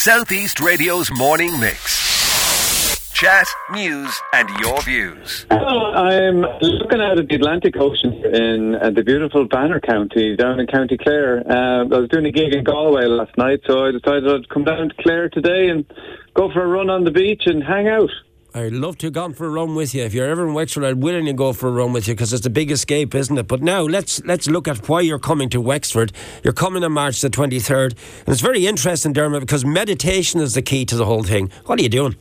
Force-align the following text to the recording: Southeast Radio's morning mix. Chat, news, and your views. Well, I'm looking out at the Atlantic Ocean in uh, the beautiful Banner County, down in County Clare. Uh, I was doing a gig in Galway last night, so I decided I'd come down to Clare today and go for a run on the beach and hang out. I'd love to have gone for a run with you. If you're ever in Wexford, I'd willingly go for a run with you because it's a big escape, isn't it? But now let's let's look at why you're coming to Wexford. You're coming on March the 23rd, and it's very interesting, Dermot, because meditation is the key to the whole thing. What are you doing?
Southeast 0.00 0.60
Radio's 0.60 1.10
morning 1.10 1.60
mix. 1.60 3.12
Chat, 3.12 3.46
news, 3.70 4.18
and 4.32 4.48
your 4.58 4.80
views. 4.80 5.44
Well, 5.50 5.94
I'm 5.94 6.40
looking 6.40 7.02
out 7.02 7.18
at 7.18 7.28
the 7.28 7.34
Atlantic 7.34 7.76
Ocean 7.76 8.14
in 8.24 8.76
uh, 8.76 8.88
the 8.88 9.02
beautiful 9.02 9.44
Banner 9.44 9.78
County, 9.78 10.36
down 10.36 10.58
in 10.58 10.66
County 10.68 10.96
Clare. 10.96 11.42
Uh, 11.46 11.84
I 11.84 11.98
was 11.98 12.08
doing 12.08 12.24
a 12.24 12.32
gig 12.32 12.54
in 12.54 12.64
Galway 12.64 13.04
last 13.04 13.36
night, 13.36 13.60
so 13.66 13.84
I 13.84 13.90
decided 13.90 14.26
I'd 14.26 14.48
come 14.48 14.64
down 14.64 14.88
to 14.88 14.94
Clare 15.02 15.28
today 15.28 15.68
and 15.68 15.84
go 16.32 16.50
for 16.50 16.62
a 16.62 16.66
run 16.66 16.88
on 16.88 17.04
the 17.04 17.10
beach 17.10 17.42
and 17.44 17.62
hang 17.62 17.86
out. 17.86 18.08
I'd 18.52 18.72
love 18.72 18.98
to 18.98 19.06
have 19.06 19.12
gone 19.12 19.32
for 19.32 19.46
a 19.46 19.50
run 19.50 19.76
with 19.76 19.94
you. 19.94 20.02
If 20.02 20.12
you're 20.12 20.28
ever 20.28 20.44
in 20.44 20.54
Wexford, 20.54 20.82
I'd 20.82 20.96
willingly 21.00 21.32
go 21.32 21.52
for 21.52 21.68
a 21.68 21.70
run 21.70 21.92
with 21.92 22.08
you 22.08 22.14
because 22.14 22.32
it's 22.32 22.44
a 22.44 22.50
big 22.50 22.72
escape, 22.72 23.14
isn't 23.14 23.38
it? 23.38 23.46
But 23.46 23.62
now 23.62 23.82
let's 23.82 24.20
let's 24.24 24.48
look 24.48 24.66
at 24.66 24.88
why 24.88 25.02
you're 25.02 25.20
coming 25.20 25.48
to 25.50 25.60
Wexford. 25.60 26.12
You're 26.42 26.52
coming 26.52 26.82
on 26.82 26.90
March 26.90 27.20
the 27.20 27.30
23rd, 27.30 27.92
and 27.92 28.28
it's 28.28 28.40
very 28.40 28.66
interesting, 28.66 29.12
Dermot, 29.12 29.40
because 29.40 29.64
meditation 29.64 30.40
is 30.40 30.54
the 30.54 30.62
key 30.62 30.84
to 30.86 30.96
the 30.96 31.04
whole 31.04 31.22
thing. 31.22 31.52
What 31.66 31.78
are 31.78 31.82
you 31.82 31.88
doing? 31.88 32.16